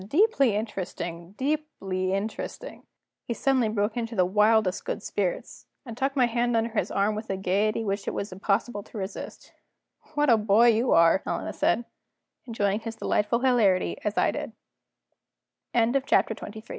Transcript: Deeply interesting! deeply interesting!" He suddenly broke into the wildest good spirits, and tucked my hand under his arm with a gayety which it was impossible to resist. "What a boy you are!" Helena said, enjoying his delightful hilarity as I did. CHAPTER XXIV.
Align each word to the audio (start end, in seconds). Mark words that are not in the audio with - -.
Deeply 0.07 0.55
interesting! 0.55 1.35
deeply 1.37 2.11
interesting!" 2.11 2.81
He 3.27 3.35
suddenly 3.35 3.69
broke 3.69 3.95
into 3.95 4.15
the 4.15 4.25
wildest 4.25 4.83
good 4.83 5.03
spirits, 5.03 5.67
and 5.85 5.95
tucked 5.95 6.15
my 6.15 6.25
hand 6.25 6.57
under 6.57 6.71
his 6.71 6.89
arm 6.89 7.13
with 7.13 7.29
a 7.29 7.37
gayety 7.37 7.83
which 7.83 8.07
it 8.07 8.13
was 8.15 8.31
impossible 8.31 8.81
to 8.81 8.97
resist. 8.97 9.53
"What 10.15 10.27
a 10.31 10.37
boy 10.37 10.69
you 10.69 10.91
are!" 10.93 11.21
Helena 11.23 11.53
said, 11.53 11.85
enjoying 12.47 12.79
his 12.79 12.95
delightful 12.95 13.41
hilarity 13.41 13.99
as 14.03 14.17
I 14.17 14.31
did. 14.31 14.53
CHAPTER 15.75 16.33
XXIV. 16.33 16.65